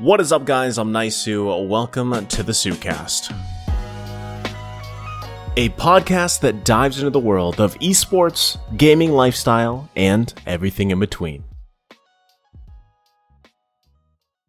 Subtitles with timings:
[0.00, 0.78] What is up, guys?
[0.78, 1.68] I'm Naisu.
[1.68, 3.30] Welcome to the Soucast,
[5.58, 11.44] a podcast that dives into the world of esports, gaming lifestyle, and everything in between.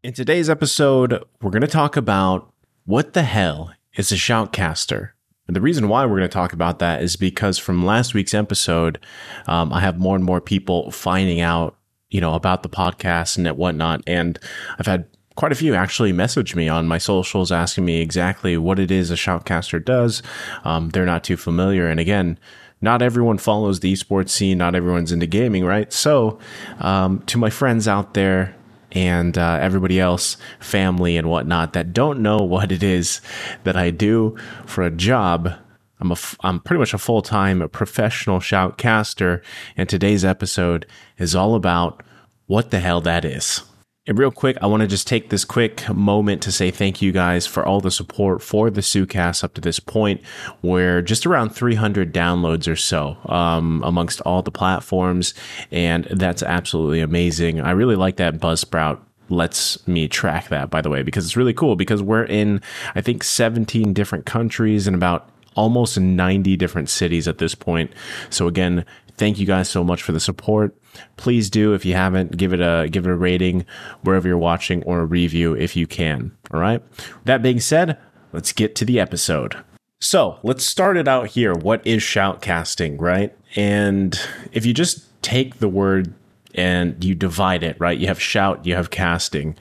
[0.01, 2.53] In today's episode, we're going to talk about
[2.85, 5.09] what the hell is a shoutcaster.
[5.47, 8.33] And the reason why we're going to talk about that is because from last week's
[8.33, 9.05] episode,
[9.47, 11.75] um, I have more and more people finding out,
[12.09, 14.01] you know, about the podcast and whatnot.
[14.07, 14.39] And
[14.79, 15.07] I've had
[15.41, 19.09] quite a few actually message me on my socials asking me exactly what it is
[19.09, 20.21] a shoutcaster does.
[20.63, 21.87] Um, they're not too familiar.
[21.87, 22.37] And again,
[22.79, 24.59] not everyone follows the esports scene.
[24.59, 25.91] Not everyone's into gaming, right?
[25.91, 26.37] So,
[26.77, 28.55] um, to my friends out there,
[28.91, 33.19] and uh, everybody else, family and whatnot, that don't know what it is
[33.63, 34.37] that I do
[34.67, 35.55] for a job.
[35.99, 39.41] I'm a, I'm pretty much a full time professional shoutcaster,
[39.75, 40.85] and today's episode
[41.17, 42.03] is all about
[42.45, 43.63] what the hell that is.
[44.11, 47.13] And real quick, I want to just take this quick moment to say thank you
[47.13, 50.19] guys for all the support for the Soucast up to this point.
[50.61, 55.33] We're just around 300 downloads or so um, amongst all the platforms,
[55.71, 57.61] and that's absolutely amazing.
[57.61, 61.53] I really like that Buzzsprout lets me track that, by the way, because it's really
[61.53, 62.61] cool because we're in,
[62.95, 67.91] I think, 17 different countries and about almost 90 different cities at this point.
[68.29, 68.85] So again,
[69.17, 70.75] thank you guys so much for the support.
[71.17, 73.65] Please do if you haven't give it a give it a rating
[74.01, 76.35] wherever you're watching or a review if you can.
[76.51, 76.83] All right.
[77.25, 77.97] That being said,
[78.33, 79.55] let's get to the episode.
[79.99, 81.53] So, let's start it out here.
[81.53, 83.35] What is shoutcasting, right?
[83.55, 84.19] And
[84.51, 86.13] if you just take the word
[86.55, 87.97] and you divide it, right?
[87.97, 89.55] You have shout, you have casting.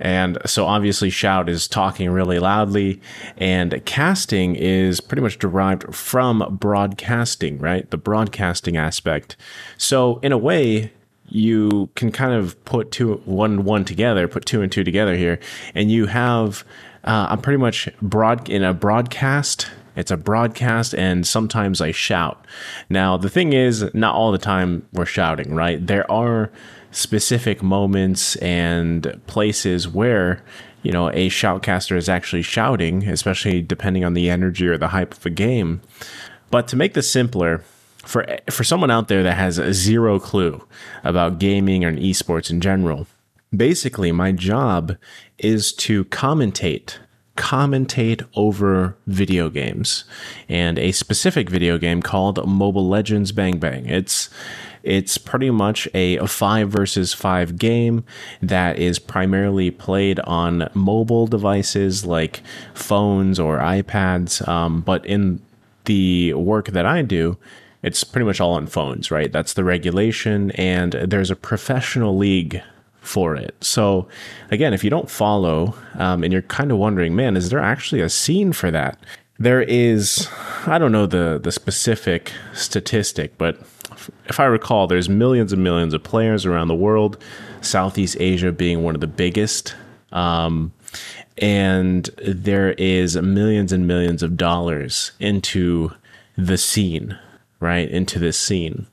[0.00, 3.00] And so obviously shout is talking really loudly
[3.36, 7.90] and casting is pretty much derived from broadcasting, right?
[7.90, 9.36] The broadcasting aspect.
[9.78, 10.92] So in a way,
[11.28, 15.38] you can kind of put two, one, one together, put two and two together here,
[15.74, 16.64] and you have,
[17.04, 22.46] uh, I'm pretty much broad in a broadcast it's a broadcast, and sometimes I shout.
[22.88, 25.84] Now, the thing is, not all the time we're shouting, right?
[25.84, 26.50] There are
[26.90, 30.42] specific moments and places where
[30.82, 35.14] you know a shoutcaster is actually shouting, especially depending on the energy or the hype
[35.14, 35.80] of a game.
[36.50, 37.62] But to make this simpler,
[38.04, 40.66] for for someone out there that has zero clue
[41.04, 43.06] about gaming and esports in general,
[43.54, 44.96] basically my job
[45.38, 46.98] is to commentate
[47.36, 50.04] commentate over video games
[50.48, 53.86] and a specific video game called Mobile Legends Bang Bang.
[53.86, 54.28] It's
[54.82, 58.04] it's pretty much a, a, five versus five game
[58.40, 62.42] that is primarily played on mobile devices like
[62.74, 64.46] phones or iPads.
[64.48, 65.40] Um, but in
[65.84, 67.38] the work that I do,
[67.82, 69.30] it's pretty much all on phones, right?
[69.30, 72.62] That's the regulation, and there's a professional league
[73.02, 73.54] for it.
[73.60, 74.08] So,
[74.50, 78.00] again, if you don't follow um, and you're kind of wondering, man, is there actually
[78.00, 78.98] a scene for that?
[79.38, 80.28] There is,
[80.66, 83.58] I don't know the the specific statistic, but
[84.26, 87.22] if I recall, there's millions and millions of players around the world.
[87.60, 89.74] Southeast Asia being one of the biggest.
[90.12, 90.72] Um,
[91.38, 95.90] and there is millions and millions of dollars into
[96.36, 97.18] the scene,
[97.60, 97.90] right?
[97.90, 98.86] Into this scene.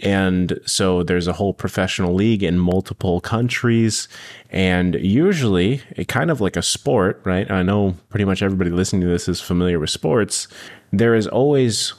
[0.00, 4.08] And so there's a whole professional league in multiple countries.
[4.50, 7.50] And usually, it kind of like a sport, right?
[7.50, 10.46] I know pretty much everybody listening to this is familiar with sports.
[10.92, 11.94] There is always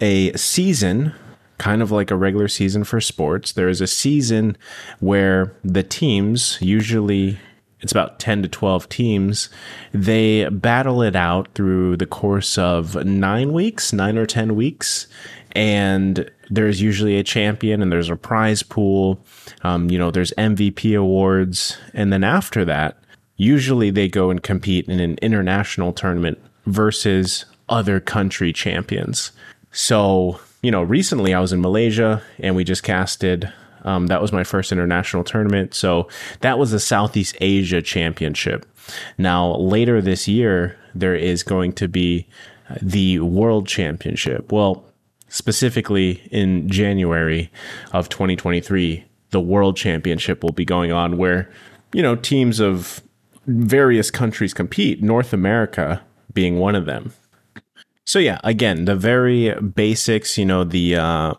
[0.00, 1.14] a season,
[1.58, 3.52] kind of like a regular season for sports.
[3.52, 4.56] There is a season
[4.98, 7.38] where the teams, usually
[7.80, 9.48] it's about 10 to 12 teams,
[9.92, 15.06] they battle it out through the course of nine weeks, nine or 10 weeks.
[15.52, 19.24] And there's usually a champion and there's a prize pool.
[19.62, 21.78] Um, you know, there's MVP awards.
[21.94, 22.98] And then after that,
[23.36, 29.32] usually they go and compete in an international tournament versus other country champions.
[29.72, 33.52] So, you know, recently I was in Malaysia and we just casted.
[33.82, 35.74] Um, that was my first international tournament.
[35.74, 36.08] So
[36.40, 38.66] that was the Southeast Asia Championship.
[39.18, 42.26] Now, later this year, there is going to be
[42.82, 44.50] the World Championship.
[44.50, 44.84] Well,
[45.28, 47.50] specifically in January
[47.92, 51.50] of 2023, the World Championship will be going on where,
[51.92, 53.02] you know, teams of
[53.46, 56.02] various countries compete, North America
[56.32, 57.12] being one of them.
[58.04, 61.34] So, yeah, again, the very basics, you know, the uh,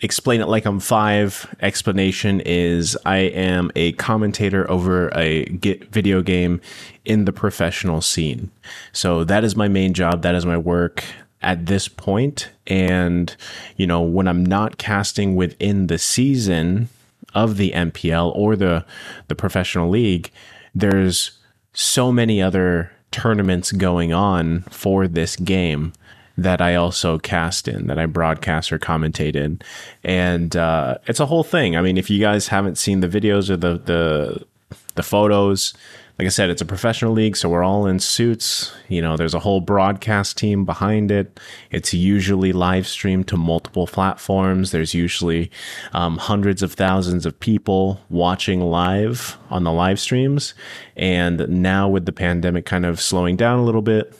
[0.00, 6.60] explain it like I'm five explanation is I am a commentator over a video game
[7.04, 8.50] in the professional scene.
[8.92, 10.22] So, that is my main job.
[10.22, 11.04] That is my work
[11.42, 13.36] at this point and
[13.76, 16.88] you know when i'm not casting within the season
[17.34, 18.84] of the mpl or the
[19.28, 20.30] the professional league
[20.74, 21.38] there's
[21.72, 25.92] so many other tournaments going on for this game
[26.38, 29.60] that I also cast in, that I broadcast or commentate in,
[30.02, 31.76] and uh, it's a whole thing.
[31.76, 34.46] I mean, if you guys haven't seen the videos or the the
[34.94, 35.74] the photos,
[36.18, 38.72] like I said, it's a professional league, so we're all in suits.
[38.88, 41.40] You know, there's a whole broadcast team behind it.
[41.70, 44.72] It's usually live streamed to multiple platforms.
[44.72, 45.50] There's usually
[45.92, 50.52] um, hundreds of thousands of people watching live on the live streams.
[50.96, 54.14] And now, with the pandemic kind of slowing down a little bit,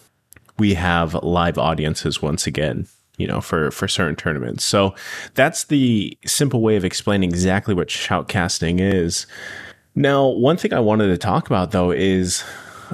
[0.59, 2.87] we have live audiences once again
[3.19, 4.95] you know for for certain tournaments so
[5.35, 9.27] that's the simple way of explaining exactly what shoutcasting is
[9.95, 12.45] now one thing i wanted to talk about though is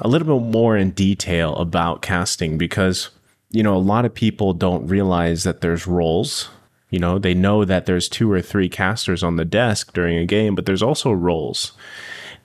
[0.01, 3.09] a little bit more in detail about casting because
[3.49, 6.49] you know a lot of people don't realize that there's roles.
[6.89, 10.25] You know they know that there's two or three casters on the desk during a
[10.25, 11.73] game but there's also roles.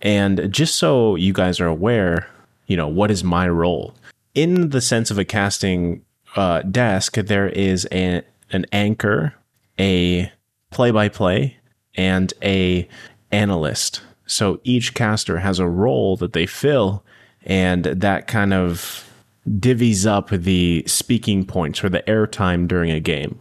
[0.03, 2.29] And just so you guys are aware
[2.67, 3.95] you know what is my role?
[4.35, 6.05] In the sense of a casting
[6.35, 9.35] uh, desk, there is a, an anchor,
[9.79, 10.33] a
[10.73, 11.57] play-by-play,
[11.95, 12.89] and a
[13.31, 14.01] analyst.
[14.27, 17.05] So each caster has a role that they fill,
[17.43, 19.11] and that kind of
[19.49, 23.39] divvies up the speaking points or the airtime during a game,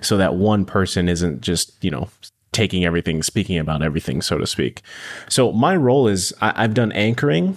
[0.00, 2.08] so that one person isn't just you know
[2.52, 4.80] taking everything, speaking about everything, so to speak.
[5.28, 7.56] So my role is I, I've done anchoring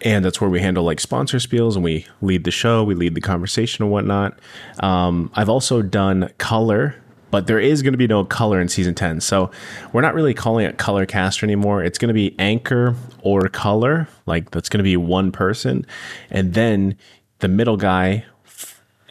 [0.00, 3.14] and that's where we handle like sponsor spiels and we lead the show, we lead
[3.14, 4.38] the conversation and whatnot.
[4.80, 7.01] Um, I've also done color,
[7.32, 9.20] but there is going to be no color in season 10.
[9.22, 9.50] So
[9.92, 11.82] we're not really calling it color caster anymore.
[11.82, 15.84] It's going to be anchor or color, like that's going to be one person.
[16.30, 16.96] And then
[17.40, 18.24] the middle guy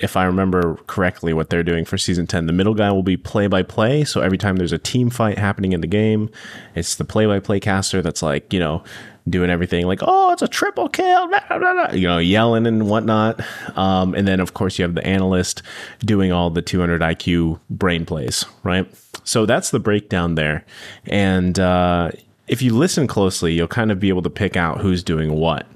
[0.02, 2.48] if I remember correctly, what they're doing for season 10.
[2.48, 4.04] The middle guy will be play by play.
[4.04, 6.32] So every time there's a team fight happening in the game,
[6.74, 8.84] it's the play by play caster that's like, you know,
[9.30, 12.90] doing everything like, oh, it's a triple kill, blah, blah, blah, you know, yelling and
[12.90, 13.42] whatnot.
[13.78, 15.62] Um, and then, of course, you have the analyst
[16.00, 18.92] doing all the 200 IQ brain plays, right?
[19.24, 20.66] So that's the breakdown there.
[21.06, 22.12] And uh,
[22.48, 25.68] if you listen closely, you'll kind of be able to pick out who's doing what.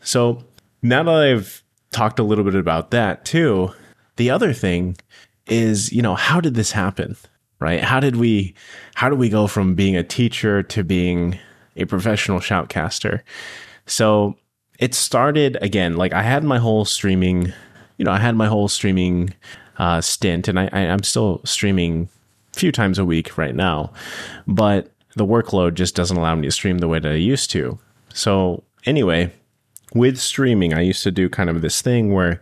[0.00, 0.44] So
[0.82, 3.72] now that I've talked a little bit about that too,
[4.16, 4.96] the other thing
[5.46, 7.16] is, you know, how did this happen?
[7.60, 7.82] Right?
[7.82, 8.54] How did we
[8.94, 11.40] how did we go from being a teacher to being
[11.78, 13.22] a professional shoutcaster.
[13.86, 14.36] So
[14.78, 17.52] it started again, like I had my whole streaming,
[17.96, 19.34] you know, I had my whole streaming
[19.78, 22.08] uh, stint, and I, I, I'm still streaming
[22.54, 23.92] a few times a week right now,
[24.46, 27.78] but the workload just doesn't allow me to stream the way that I used to.
[28.12, 29.32] So anyway,
[29.94, 32.40] with streaming, I used to do kind of this thing where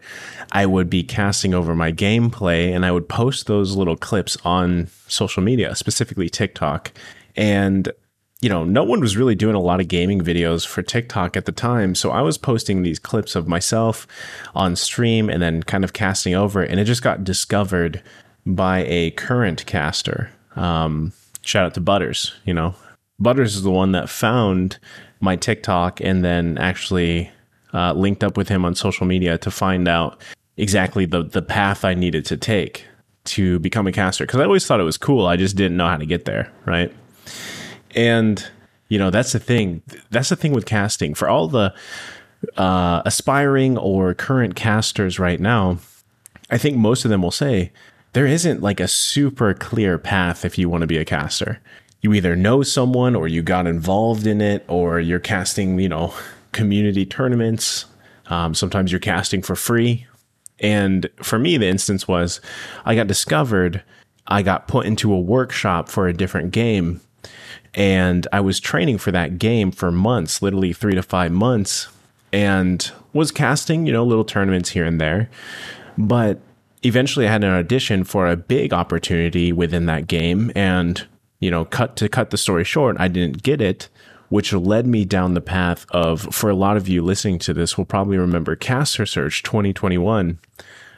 [0.53, 4.89] I would be casting over my gameplay and I would post those little clips on
[5.07, 6.93] social media, specifically TikTok.
[7.37, 7.93] And
[8.41, 11.47] you know, no one was really doing a lot of gaming videos for TikTok at
[11.47, 11.95] the time.
[11.95, 14.07] So I was posting these clips of myself
[14.55, 16.71] on stream and then kind of casting over it.
[16.71, 18.03] And it just got discovered
[18.45, 20.31] by a current caster.
[20.55, 21.13] Um,
[21.43, 22.75] shout out to Butters, you know.
[23.19, 24.79] Butters is the one that found
[25.21, 27.31] my TikTok and then actually
[27.73, 30.21] uh, linked up with him on social media to find out
[30.59, 32.85] exactly the, the path I needed to take
[33.25, 34.27] to become a caster.
[34.27, 35.27] Because I always thought it was cool.
[35.27, 36.93] I just didn't know how to get there, right?
[37.97, 38.47] And
[38.89, 39.83] you know, that's the thing.
[40.11, 41.15] That's the thing with casting.
[41.15, 41.75] For all the
[42.57, 45.79] uh, aspiring or current casters right now,
[46.51, 47.73] I think most of them will say
[48.13, 51.61] there isn't like a super clear path if you want to be a caster.
[52.01, 56.15] You either know someone or you got involved in it or you're casting, you know,
[56.53, 57.87] community tournaments.
[58.27, 60.07] Um, sometimes you're casting for free.
[60.61, 62.41] And for me, the instance was
[62.85, 63.83] I got discovered,
[64.29, 67.01] I got put into a workshop for a different game
[67.75, 71.89] and I was training for that game for months, literally three to five months,
[72.33, 75.29] and was casting, you know, little tournaments here and there.
[75.99, 76.41] But
[76.83, 80.53] eventually I had an audition for a big opportunity within that game.
[80.55, 81.07] And,
[81.41, 83.89] you know, cut to cut the story short, I didn't get it,
[84.29, 87.77] which led me down the path of, for a lot of you listening to this,
[87.77, 90.39] will probably remember Caster Search 2021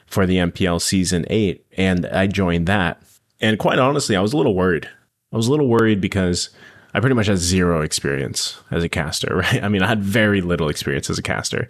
[0.07, 1.65] for the MPL season eight.
[1.77, 3.01] And I joined that.
[3.41, 4.89] And quite honestly, I was a little worried.
[5.31, 6.49] I was a little worried because
[6.93, 9.63] I pretty much had zero experience as a caster, right?
[9.63, 11.67] I mean, I had very little experience as a caster.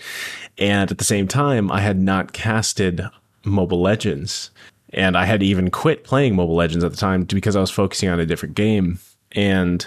[0.57, 3.01] And at the same time, I had not casted
[3.43, 4.51] Mobile Legends.
[4.91, 8.09] And I had even quit playing Mobile Legends at the time because I was focusing
[8.09, 8.99] on a different game.
[9.33, 9.85] And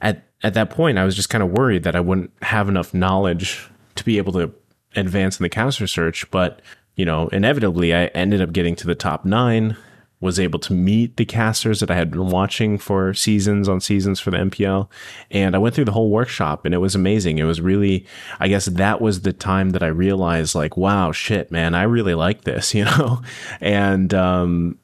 [0.00, 2.94] at, at that point, I was just kind of worried that I wouldn't have enough
[2.94, 4.52] knowledge to be able to
[4.94, 6.30] advance in the caster search.
[6.30, 6.62] But,
[6.94, 9.76] you know, inevitably, I ended up getting to the top nine
[10.20, 14.20] was able to meet the casters that I had been watching for seasons on seasons
[14.20, 14.88] for the MPL.
[15.30, 17.38] And I went through the whole workshop and it was amazing.
[17.38, 18.06] It was really,
[18.40, 22.14] I guess that was the time that I realized like, wow, shit, man, I really
[22.14, 23.22] like this, you know?
[23.60, 24.78] And, um,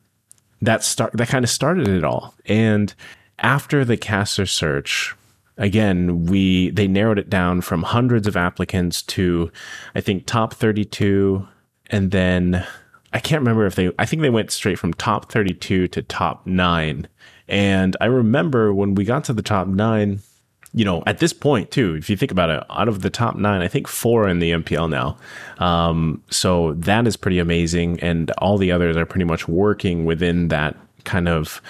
[0.63, 2.35] that start, that kind of started it all.
[2.45, 2.93] And
[3.39, 5.15] after the caster search,
[5.57, 9.51] again, we, they narrowed it down from hundreds of applicants to,
[9.95, 11.49] I think, top 32
[11.91, 12.67] and then
[13.13, 16.47] I can't remember if they, I think they went straight from top 32 to top
[16.47, 17.09] nine.
[17.49, 20.21] And I remember when we got to the top nine,
[20.73, 23.35] you know, at this point too, if you think about it, out of the top
[23.35, 25.19] nine, I think four in the MPL now.
[25.59, 27.99] Um, so that is pretty amazing.
[28.01, 31.61] And all the others are pretty much working within that kind of,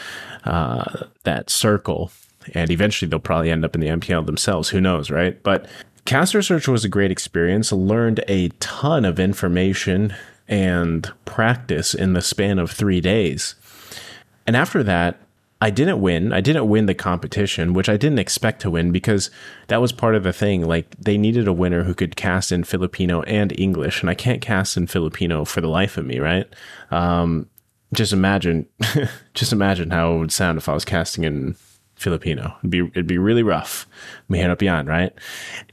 [0.45, 2.13] uh, that circle.
[2.53, 4.69] And eventually they'll probably end up in the MPL themselves.
[4.69, 5.43] Who knows, right?
[5.43, 5.67] But
[6.05, 7.73] Caster Search was a great experience.
[7.73, 10.15] Learned a ton of information
[10.51, 13.55] and practice in the span of three days.
[14.47, 15.21] And after that,
[15.63, 16.33] I didn't win.
[16.33, 19.31] I didn't win the competition, which I didn't expect to win because
[19.69, 20.67] that was part of the thing.
[20.67, 24.41] Like they needed a winner who could cast in Filipino and English, and I can't
[24.41, 26.47] cast in Filipino for the life of me, right?
[26.91, 27.49] Um,
[27.93, 28.67] just imagine,
[29.35, 31.57] just imagine how it would sound if I was casting in
[31.95, 32.57] Filipino.
[32.61, 33.87] It'd be it'd be really rough.
[34.31, 35.13] Mahirap yan, right?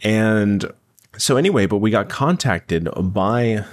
[0.04, 0.70] And
[1.18, 3.64] so anyway, but we got contacted by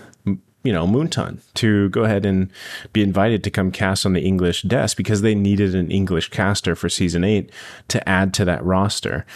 [0.64, 2.50] you know, Moonton to go ahead and
[2.94, 6.74] be invited to come cast on the English desk because they needed an English caster
[6.74, 7.52] for season eight
[7.88, 9.26] to add to that roster.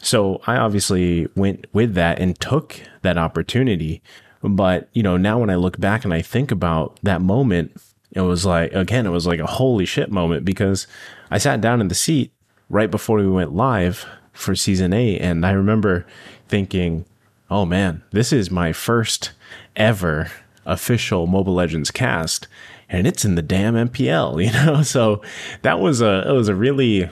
[0.00, 4.00] So I obviously went with that and took that opportunity.
[4.42, 7.76] But, you know, now when I look back and I think about that moment,
[8.12, 10.86] it was like, again, it was like a holy shit moment because
[11.32, 12.32] I sat down in the seat
[12.70, 15.18] right before we went live for season eight.
[15.18, 16.06] And I remember
[16.48, 17.06] thinking,
[17.50, 19.32] oh man, this is my first
[19.74, 20.30] ever
[20.66, 22.48] official Mobile Legends cast,
[22.88, 24.82] and it's in the damn MPL, you know.
[24.82, 25.22] So
[25.62, 27.08] that was a it was a really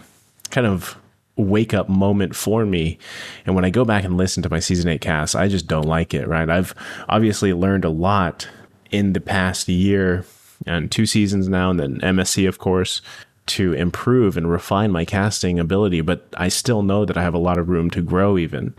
[0.50, 0.99] kind of
[1.37, 2.99] wake up moment for me.
[3.44, 5.87] And when I go back and listen to my season eight cast, I just don't
[5.87, 6.28] like it.
[6.28, 6.49] Right?
[6.49, 6.75] I've
[7.08, 8.49] obviously learned a lot
[8.90, 10.25] in the past year
[10.66, 13.02] and two seasons now, and then MSC, of course
[13.46, 17.38] to improve and refine my casting ability, but I still know that I have a
[17.38, 18.75] lot of room to grow even.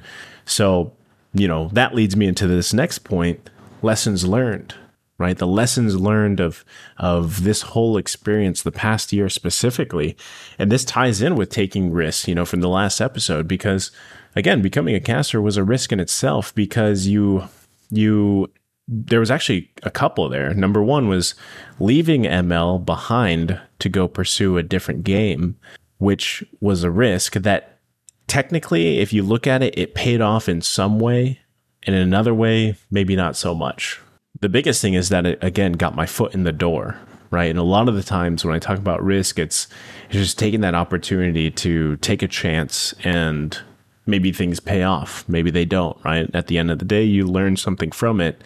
[0.45, 0.93] So,
[1.33, 3.49] you know, that leads me into this next point
[3.85, 4.75] lessons learned
[5.17, 5.37] right?
[5.37, 6.65] The lessons learned of
[6.97, 10.17] of this whole experience the past year specifically.
[10.59, 13.91] And this ties in with taking risks you know from the last episode because
[14.35, 17.43] again becoming a caster was a risk in itself because you
[17.89, 18.51] you
[18.87, 20.53] there was actually a couple there.
[20.53, 21.35] Number one was
[21.79, 25.57] leaving ml behind to go pursue a different game
[25.97, 27.79] which was a risk that
[28.27, 31.39] technically if you look at it it paid off in some way
[31.85, 33.99] in another way, maybe not so much.
[34.41, 36.97] The biggest thing is that it, again, got my foot in the door,
[37.31, 37.49] right?
[37.49, 39.67] And a lot of the times when I talk about risk, it's,
[40.09, 43.57] it's just taking that opportunity to take a chance and
[44.05, 45.27] maybe things pay off.
[45.27, 46.29] Maybe they don't, right?
[46.33, 48.41] At the end of the day, you learn something from it.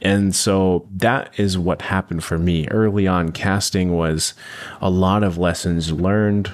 [0.00, 2.66] And so that is what happened for me.
[2.68, 4.34] Early on, casting was
[4.80, 6.52] a lot of lessons learned.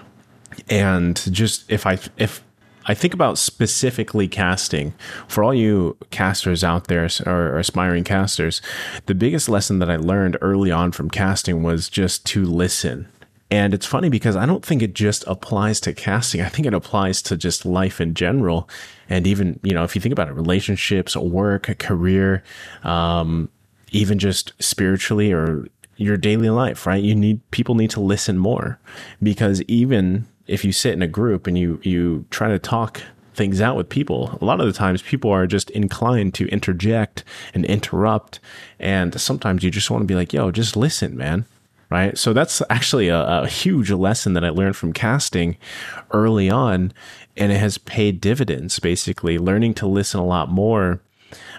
[0.69, 2.43] And just if I, if,
[2.87, 4.95] I think about specifically casting
[5.29, 8.61] for all you casters out there or aspiring casters.
[9.07, 13.09] The biggest lesson that I learned early on from casting was just to listen.
[13.51, 16.41] And it's funny because I don't think it just applies to casting.
[16.41, 18.69] I think it applies to just life in general.
[19.11, 22.43] And even, you know, if you think about it, relationships, work, career,
[22.83, 23.51] um,
[23.91, 27.03] even just spiritually or your daily life, right?
[27.03, 28.79] You need people need to listen more
[29.23, 33.03] because even if you sit in a group and you you try to talk
[33.35, 37.25] things out with people, a lot of the times people are just inclined to interject
[37.55, 38.41] and interrupt,
[38.79, 41.47] and sometimes you just want to be like, "Yo, just listen, man."
[41.91, 42.17] Right.
[42.17, 45.59] So that's actually a, a huge lesson that I learned from casting
[46.11, 46.93] early on,
[47.37, 48.79] and it has paid dividends.
[48.79, 51.03] Basically, learning to listen a lot more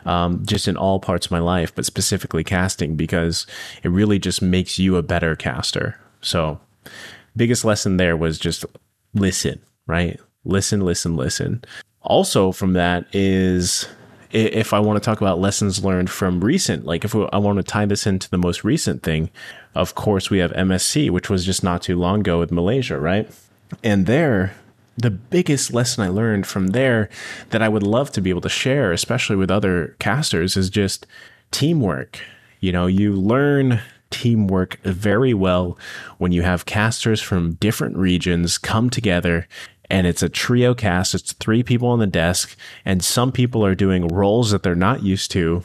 [0.06, 3.46] um, just in all parts of my life, but specifically casting because
[3.84, 6.00] it really just makes you a better caster.
[6.22, 6.60] So
[7.36, 8.66] biggest lesson there was just
[9.14, 10.20] listen, right?
[10.46, 11.64] Listen, listen, listen.
[12.02, 13.88] Also, from that is
[14.34, 17.64] if I want to talk about lessons learned from recent, like if I want to
[17.64, 19.30] tie this into the most recent thing,
[19.76, 23.30] of course, we have MSC, which was just not too long ago with Malaysia, right?
[23.84, 24.56] And there,
[24.98, 27.10] the biggest lesson I learned from there
[27.52, 31.06] that I would love to be able to share, especially with other casters, is just
[31.52, 32.20] teamwork.
[32.60, 33.82] You know, you learn
[34.14, 35.76] teamwork very well
[36.20, 39.48] when you have casters from different regions come together
[39.90, 41.16] and it's a trio cast.
[41.16, 42.56] It's three people on the desk,
[42.86, 45.64] and some people are doing roles that they're not used to,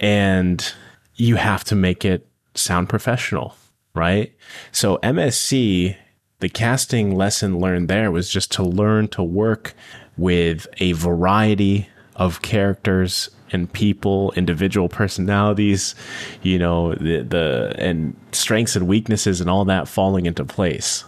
[0.00, 0.72] and
[1.16, 3.54] you have to make it sound professional,
[3.94, 4.34] right?
[4.72, 5.96] So MSC,
[6.40, 9.74] the casting lesson learned there was just to learn to work
[10.16, 15.94] with a variety of characters and people, individual personalities,
[16.42, 21.04] you know, the, the and strengths and weaknesses and all that falling into place.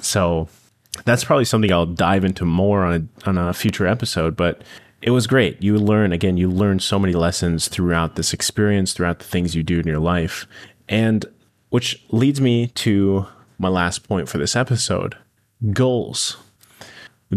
[0.00, 0.48] So
[1.04, 4.62] that's probably something I'll dive into more on a, on a future episode, but
[5.00, 5.62] it was great.
[5.62, 9.62] You learn again, you learn so many lessons throughout this experience, throughout the things you
[9.62, 10.46] do in your life.
[10.88, 11.26] And
[11.70, 13.26] which leads me to
[13.58, 15.16] my last point for this episode
[15.72, 16.36] goals.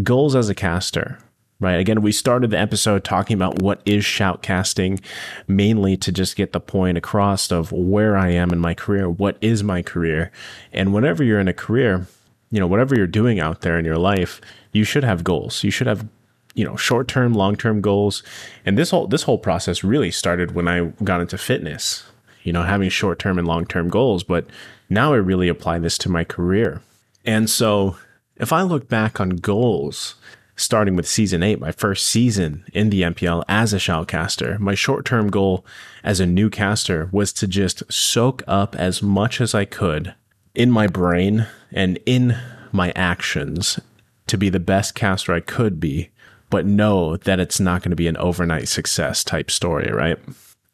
[0.03, 1.19] Goals as a caster
[1.59, 1.79] right?
[1.79, 5.01] Again, we started the episode talking about what is shoutcasting,
[5.47, 9.37] mainly to just get the point across of where I am in my career, what
[9.41, 10.31] is my career.
[10.73, 12.07] And whenever you're in a career,
[12.51, 15.63] you know, whatever you're doing out there in your life, you should have goals.
[15.63, 16.07] You should have
[16.55, 18.23] you know short-term long-term goals
[18.65, 22.05] and this whole this whole process really started when i got into fitness
[22.43, 24.45] you know having short-term and long-term goals but
[24.89, 26.81] now i really apply this to my career
[27.25, 27.97] and so
[28.37, 30.15] if i look back on goals
[30.55, 34.57] starting with season eight, my first season in the MPL as a shoutcaster.
[34.59, 35.65] My short term goal
[36.03, 40.15] as a new caster was to just soak up as much as I could
[40.53, 42.37] in my brain and in
[42.71, 43.79] my actions
[44.27, 46.09] to be the best caster I could be,
[46.49, 50.17] but know that it's not going to be an overnight success type story, right?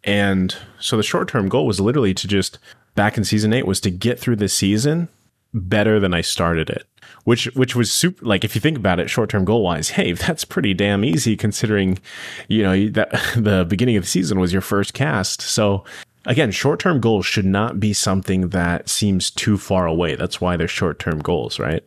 [0.03, 2.59] And so the short term goal was literally to just
[2.95, 5.09] back in season eight was to get through the season
[5.53, 6.87] better than I started it
[7.23, 10.11] which which was super like if you think about it short term goal wise hey
[10.13, 11.99] that's pretty damn easy considering
[12.47, 15.41] you know that the beginning of the season was your first cast.
[15.41, 15.83] So
[16.25, 20.15] again short term goals should not be something that seems too far away.
[20.15, 21.83] That's why they're short term goals right?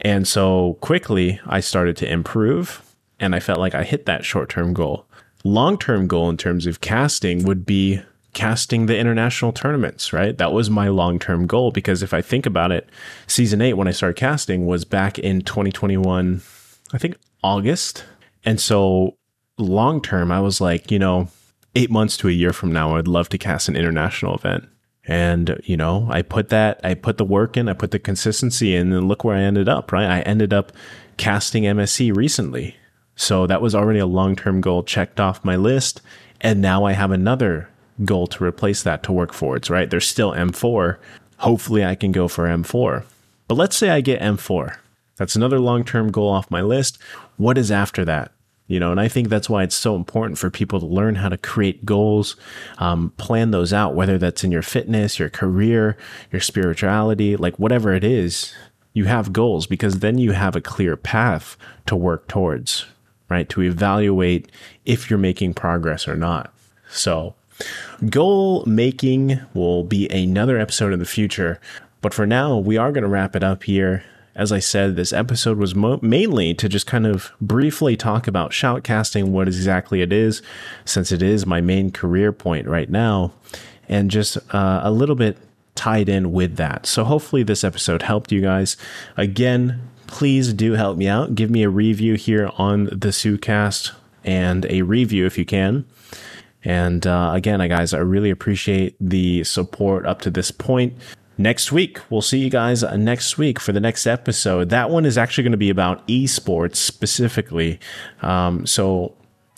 [0.00, 2.82] And so quickly i started to improve
[3.20, 5.06] and i felt like i hit that short term goal.
[5.44, 8.00] Long term goal in terms of casting would be
[8.34, 10.36] casting the international tournaments, right?
[10.36, 12.88] That was my long term goal because if I think about it,
[13.26, 16.42] season eight, when I started casting, was back in 2021,
[16.92, 18.04] I think August.
[18.44, 19.16] And so
[19.56, 21.28] long term, I was like, you know,
[21.74, 24.68] eight months to a year from now, I'd love to cast an international event.
[25.04, 28.74] And, you know, I put that, I put the work in, I put the consistency
[28.74, 30.04] in, and look where I ended up, right?
[30.04, 30.70] I ended up
[31.16, 32.76] casting MSC recently.
[33.16, 36.02] So that was already a long term goal checked off my list.
[36.40, 37.70] And now I have another
[38.04, 39.90] goal to replace that to work forwards, right?
[39.90, 40.98] There's still M4.
[41.38, 43.04] Hopefully, I can go for M4.
[43.46, 44.76] But let's say I get M4.
[45.16, 46.98] That's another long term goal off my list.
[47.36, 48.32] What is after that?
[48.68, 51.30] You know, and I think that's why it's so important for people to learn how
[51.30, 52.36] to create goals,
[52.76, 55.96] um, plan those out, whether that's in your fitness, your career,
[56.30, 58.54] your spirituality, like whatever it is,
[58.92, 61.56] you have goals because then you have a clear path
[61.86, 62.84] to work towards,
[63.30, 63.48] right?
[63.48, 64.52] To evaluate
[64.84, 66.52] if you're making progress or not.
[66.90, 67.34] So
[68.08, 71.60] Goal making will be another episode in the future,
[72.00, 74.04] but for now, we are going to wrap it up here.
[74.36, 78.52] As I said, this episode was mo- mainly to just kind of briefly talk about
[78.52, 80.42] shoutcasting, what exactly it is,
[80.84, 83.32] since it is my main career point right now,
[83.88, 85.38] and just uh, a little bit
[85.74, 86.86] tied in with that.
[86.86, 88.76] So hopefully, this episode helped you guys.
[89.16, 91.34] Again, please do help me out.
[91.34, 93.92] Give me a review here on the Soucast
[94.24, 95.84] and a review if you can.
[96.68, 100.98] And uh, again, guys, I really appreciate the support up to this point.
[101.38, 104.68] Next week, we'll see you guys next week for the next episode.
[104.68, 107.80] That one is actually going to be about esports specifically.
[108.20, 109.14] Um, so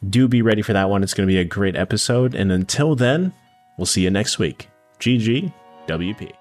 [0.08, 1.02] do be ready for that one.
[1.02, 2.32] It's going to be a great episode.
[2.32, 3.32] And until then,
[3.76, 4.68] we'll see you next week.
[5.00, 5.52] GG,
[5.88, 6.39] WP.